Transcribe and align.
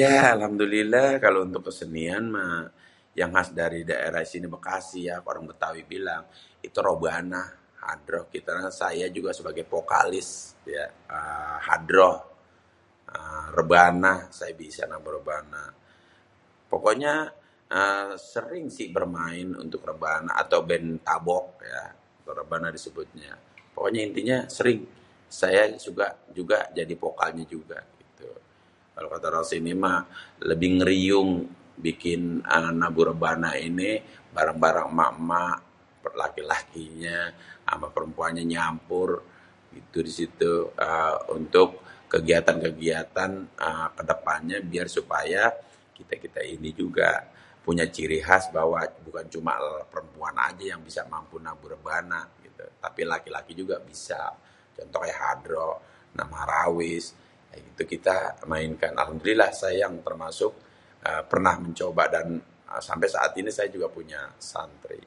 ya 0.00 0.12
alhamdulillêh 0.34 1.08
kalo 1.24 1.38
kesenian 1.66 2.24
mah 2.36 2.52
yang 3.20 3.30
khas 3.36 3.48
dari 3.60 3.80
daerah 3.90 4.20
sini 4.32 4.46
bêkasi 4.54 5.00
orang 5.30 5.44
bêtawi 5.50 5.82
bilang 5.92 6.22
itu 6.66 6.78
robanah 6.88 7.46
hadroh 7.84 8.24
saya 8.80 9.06
juga 9.16 9.30
sebagai 9.38 9.64
pokalis 9.74 10.28
ya 10.74 10.84
êê 11.16 11.54
hadroh 11.66 12.14
rêbanah 13.58 14.18
saya 14.38 14.52
bisa 14.62 14.82
nabuh 14.90 15.12
rêbanah 15.18 15.68
pokonyê 16.70 17.14
sering 18.34 18.64
si 18.76 18.84
êê 18.94 19.04
main 19.16 19.46
rêbanah 19.90 20.34
atau 20.42 20.60
bên 20.70 20.84
tabok 21.08 21.44
ya 21.74 21.82
rêbanah 22.38 22.70
disebutnya 22.76 23.32
pokoknya 23.74 24.00
intinya 24.08 24.38
sering-sering 24.56 25.56
ya 25.58 25.64
disebelah 25.74 26.12
juga 26.38 26.56
pokalis 27.04 27.46
juga 27.54 27.80
kalo 28.96 29.06
kata 29.12 29.26
orang 29.32 29.46
sini 29.52 29.72
mah 29.84 30.00
lebih 30.50 30.70
ngêriung 30.80 31.30
bikin 31.86 32.20
nabuh 32.82 33.04
rêbanah 33.14 33.52
ini 33.68 33.90
bareng-bareng 34.36 34.88
ema-êma 34.92 35.42
amê 35.58 36.10
laki-lakinyê 36.22 37.18
amê 37.72 37.86
perempuannyê 37.94 38.42
nyampur 38.54 39.10
itu 39.80 39.98
disiituh 40.06 40.64
untuk 41.38 41.70
êê 41.84 41.84
kegiatan 42.12 42.56
kegiatan 42.64 43.30
biar 44.72 44.86
supaya 44.96 45.42
kitê-kitê 45.96 46.42
ini 46.54 46.70
punya 47.66 47.84
cirikhas 47.94 48.44
bahwa 48.56 48.78
bukan 49.04 49.26
perepuan 49.90 50.34
ajê 50.48 50.64
yang 50.72 50.80
bisa 50.88 51.02
nabuh 51.12 51.42
rêbanah 51.72 52.24
tapi 52.84 53.02
laki-laki 53.12 53.52
juga 53.62 53.76
bisa 53.90 54.18
nabu 54.80 54.88
rêbanah 55.04 55.20
hadrh 55.26 55.70
marawis 56.32 57.06
itu 57.56 57.82
kita 57.88 58.16
main 58.52 58.76
termasuk 58.76 59.24
saya 59.50 59.88
mencoba 61.58 62.02
sampai 62.86 63.08
saat 63.12 63.32
ini 63.40 63.50
saya 63.52 63.66
masi 63.72 63.88
punya 63.96 64.20
santri 64.38 65.00